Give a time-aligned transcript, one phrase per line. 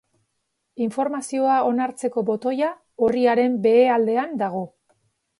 [0.83, 2.69] Informazioa onartzeko botoia
[3.09, 4.63] orriaren behealdean dago.